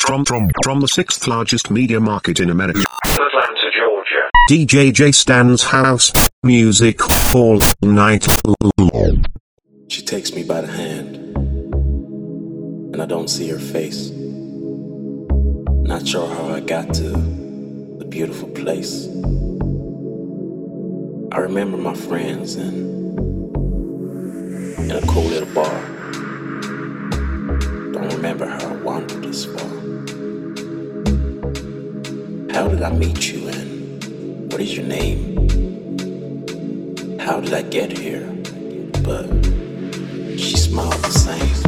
[0.00, 2.84] from, from, from the sixth largest media market in America.
[3.04, 4.30] Atlanta, Georgia.
[4.50, 7.00] DJ J Stan's house music
[7.34, 8.26] all night
[8.78, 9.24] long.
[9.88, 11.16] She takes me by the hand,
[12.94, 14.10] and I don't see her face.
[15.86, 17.08] Not sure how I got to
[17.98, 19.06] the beautiful place.
[21.32, 22.94] I remember my friends and
[24.78, 25.80] in a cool little bar.
[27.92, 29.83] Don't remember how I wandered this far.
[32.54, 35.48] How did I meet you and what is your name?
[37.18, 38.30] How did I get here?
[39.02, 39.26] But
[40.38, 41.63] she smiled the same.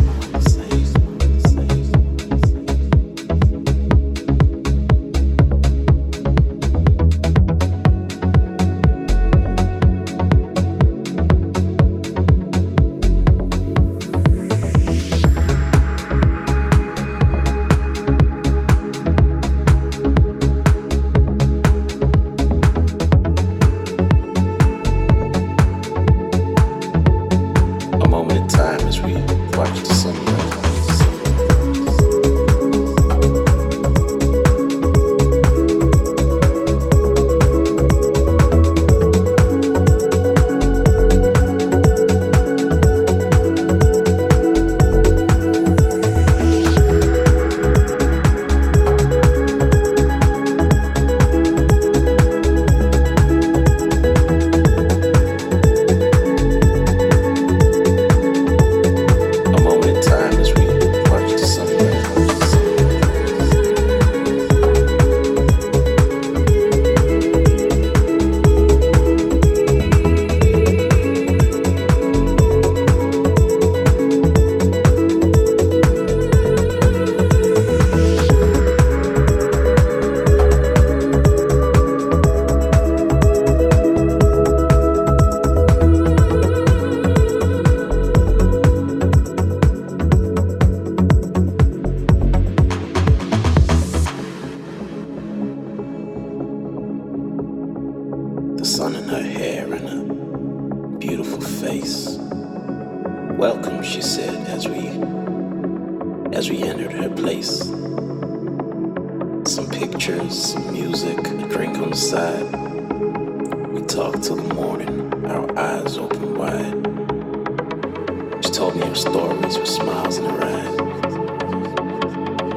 [118.56, 120.74] Told me her stories with smiles in her eyes.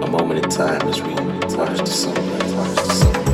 [0.02, 1.14] A moment in time as we
[1.58, 3.29] watched the sunrise, watched the.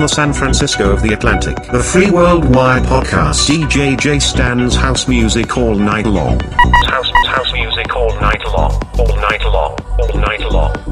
[0.00, 5.58] The San Francisco of the Atlantic, the Free Worldwide Podcast DJ J Stan's house music
[5.58, 6.40] all night long.
[6.40, 8.72] House, house music all night long.
[8.98, 9.76] All night long.
[9.98, 10.89] All night long.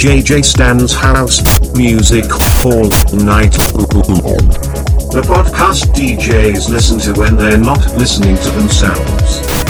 [0.00, 1.42] DJ J Stan's house
[1.76, 2.24] music
[2.64, 2.88] all
[3.22, 3.52] night.
[5.12, 9.69] The podcast DJs listen to when they're not listening to themselves.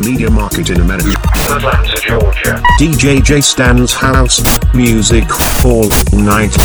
[0.00, 1.12] media market in America.
[1.50, 2.60] Atlanta, Georgia.
[2.78, 4.42] DJ J Stan's house
[4.74, 5.24] music
[5.64, 6.56] all night.